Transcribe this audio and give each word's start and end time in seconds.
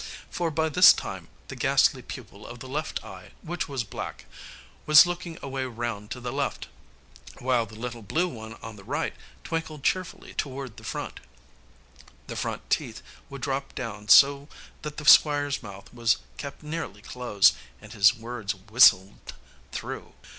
For 0.31 0.49
by 0.49 0.67
this 0.69 0.93
time 0.93 1.27
the 1.47 1.55
ghastly 1.55 2.01
pupil 2.01 2.47
of 2.47 2.57
the 2.57 2.67
left 2.67 3.03
eye, 3.05 3.33
which 3.43 3.69
was 3.69 3.83
black, 3.83 4.25
was 4.87 5.05
looking 5.05 5.37
away 5.43 5.65
round 5.65 6.09
to 6.09 6.19
the 6.19 6.33
left, 6.33 6.67
while 7.37 7.67
the 7.67 7.75
little 7.77 8.01
blue 8.01 8.27
one 8.27 8.55
on 8.63 8.77
the 8.77 8.83
right 8.83 9.13
twinkled 9.43 9.83
cheerfully 9.83 10.33
toward 10.33 10.77
the 10.77 10.83
front. 10.83 11.19
The 12.25 12.35
front 12.35 12.67
teeth 12.71 13.03
would 13.29 13.41
drop 13.43 13.75
down 13.75 14.07
so 14.09 14.49
that 14.81 14.97
the 14.97 15.05
Squire's 15.05 15.61
mouth 15.61 15.93
was 15.93 16.17
kept 16.37 16.63
nearly 16.63 17.03
closed, 17.03 17.53
and 17.79 17.93
his 17.93 18.11
words 18.11 18.55
whistled 18.55 19.35
through. 19.71 20.13